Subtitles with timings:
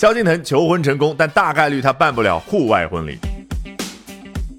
[0.00, 3.18] 萧敬腾求婚成功，但大概率他办不了户外婚礼。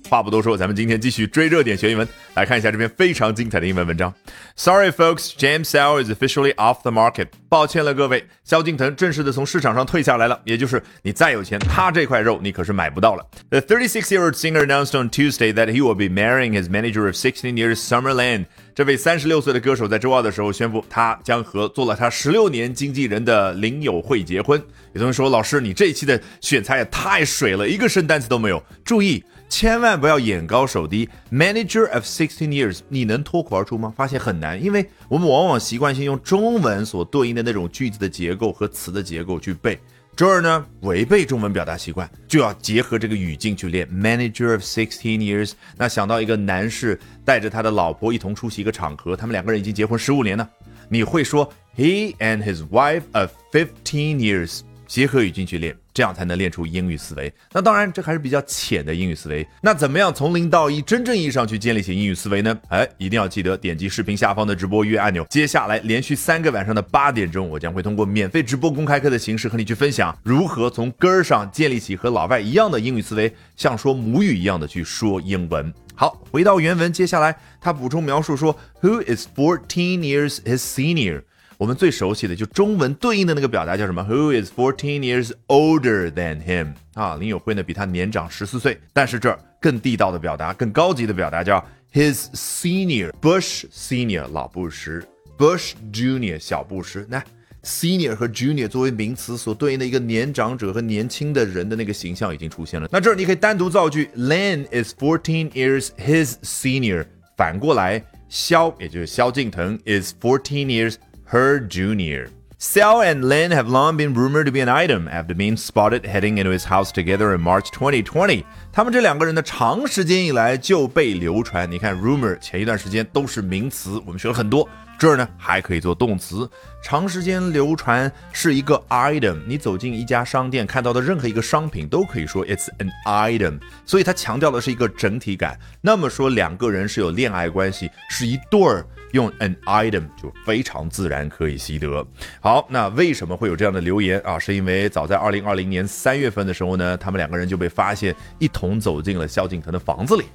[0.07, 4.13] 话不多说，咱们今天继续追热点学英文，来看一下这篇非常精彩的英文文章。
[4.55, 7.27] Sorry, folks, Jam Sale is officially off the market。
[7.49, 13.25] 抱歉了，各位，萧敬腾正式的从市场上退下来了，也就是你再有钱，他这块肉你可是买不到了。
[13.49, 17.75] The 36-year-old singer announced on Tuesday that he will be marrying his manager of 16 years,
[17.75, 18.45] Summerland。
[18.73, 24.61] 这位三十六岁的歌手在周二的时候宣布，他将和做了他十六年经纪人的林友会结婚。
[24.93, 28.63] 有同学说，老师，你这一期的选材也太水了，一个生单词都没有。
[28.85, 29.21] 注意。
[29.51, 31.09] 千万不要眼高手低。
[31.29, 33.91] Manager of sixteen years，你能脱口而出吗？
[33.95, 39.79] 发现很难，因为我们往往习惯性用中文所对应的那种句子的结构和词的结构去背。
[40.15, 43.87] 这儿呢，违背中文表达习惯，就要结合这个语境去练。
[43.87, 50.47] Manager of sixteen years，那想到一个男士带着他的老婆一同出席一个场合，他们两个人已经结婚十五年了，
[50.89, 54.61] 你会说 He and his wife of fifteen years。
[54.85, 57.31] 结合语境去练，这样才能练出英语思维。
[57.51, 59.45] 那当然，这还是比较浅的英语思维。
[59.61, 62.57] 那怎么样从零到一，真正意义上去建立起英语思维呢？
[62.69, 65.25] 哎，一定要记得点击视频下方的直播预约按钮。
[65.29, 75.73] 接下来连续三个晚上的八点钟，我将会通过免费直播公开课的形式和你去分享，如何从根儿上建立起和老外一样的英语思维，像说母语一样的去说英文。
[75.93, 81.23] 好，回到原文，接下来他补充描述说，Who is fourteen years his senior？
[81.61, 86.73] 我们最熟悉的就中文对应的那个表达叫什么？Who is fourteen years older than him？
[86.95, 88.79] 啊，林友会呢比他年长十四岁。
[88.93, 95.03] 但是这儿更地道的表达，更高级的表达叫 his senior，Bush senior 老布什
[95.37, 97.05] ，Bush junior 小布什。
[97.07, 97.23] 那
[97.61, 102.89] senior 和 junior 作为名词所对应的一个年长者和年轻的人的那个形象已经出现了。
[102.91, 107.05] 那这儿你可以单独造句，Len is fourteen years his senior。
[107.37, 110.95] 反过来，萧也就是萧敬腾 is fourteen years。
[111.31, 112.29] Her junior.
[112.57, 116.37] Sal and Lin have long been rumored to be an item after being spotted heading
[116.37, 118.45] into his house together in March 2020.
[118.73, 121.69] 他们这两个人呢，长时间以来就被流传。
[121.69, 124.67] 你看，rumor 前一段时间都是名词，我们学了很多。
[124.97, 126.47] 这儿呢还可以做动词，
[126.81, 129.39] 长时间流传是一个 item。
[129.45, 133.59] 你走进一家商店看到的任何一个商品都可以说 it's an item。
[133.83, 135.59] 所以它强调的是一个整体感。
[135.81, 138.85] 那么说两个人是有恋爱关系，是一对儿。
[139.11, 142.07] 用 an item 就非常自然可以习得。
[142.39, 144.39] 好，那为什么会有这样的留言啊？
[144.39, 150.25] 是因为早在二零二零年三月份的时候呢，他们两个人就被发现一同同走进了萧敬腾的房子里。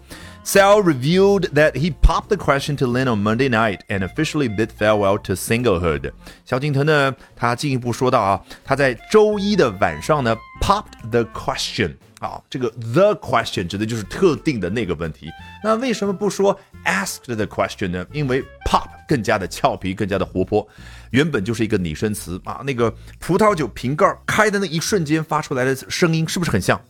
[0.45, 4.71] Sal revealed that he popped the question to Lin on Monday night and officially bid
[4.77, 6.13] farewell to singlehood。
[6.45, 11.95] 萧敬腾呢，他进一步说到啊，他在周一的晚上呢，popped the question。
[12.21, 15.29] 啊，这个 the question 指的就是特定的那个问题。
[15.63, 18.07] 那为什么不说 asked the question 呢？
[18.11, 20.67] 因为 pop 更加的俏皮，更加的活泼，
[21.11, 22.63] 原本就是一个拟声词啊。
[22.65, 26.81] 那个葡萄酒瓶盖开的那一瞬间发出来的声音，是不是很像？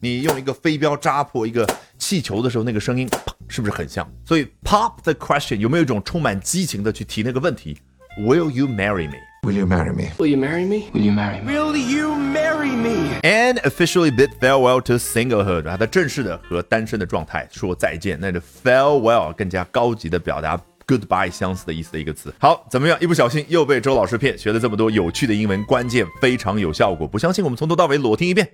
[0.00, 1.66] 你用一个飞镖扎破一个
[1.98, 3.08] 气球的时候，那个声音
[3.48, 4.06] 是不是很像？
[4.24, 7.78] 所以 pop the question 有没有一种充满激情的去提那个问题
[8.18, 10.10] ？Will you marry me？Will you marry me?
[10.18, 10.90] Will you marry me?
[10.92, 11.52] Will you marry me?
[11.52, 13.18] Will you marry me?
[13.22, 18.18] And officially bid farewell to singlehood，啊，他正式的和单身的状态说再见。
[18.20, 22.34] 那这 farewell 更加高级的表达 goodbye 相似的意思的一个词。
[22.38, 22.98] 好，怎么样？
[23.00, 27.06] 一不小心又被周老师骗，学了这么多有趣的英文，关键非常有效果。
[27.06, 28.48] 不相信，我们从头到尾裸听一遍。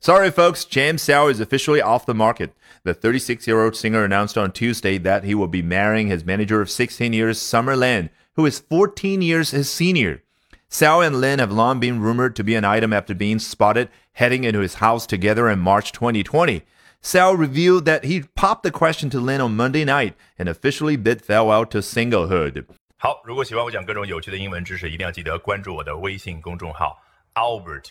[0.00, 2.52] Sorry, folks, James Sal is officially off the market.
[2.84, 6.60] The 36 year old singer announced on Tuesday that he will be marrying his manager
[6.60, 10.22] of 16 years, Summer Lin, who is 14 years his senior.
[10.68, 14.42] Sal and Lin have long been rumored to be an item after being spotted heading
[14.42, 16.62] into his house together in March 2020.
[17.00, 21.20] Sal revealed that he popped the question to Lin on Monday night and officially bid
[21.22, 22.64] farewell to singlehood.
[22.96, 27.02] 好，如果喜欢我讲各种有趣的英文知识，一定要记得关注我的微信公众号
[27.34, 27.90] Albert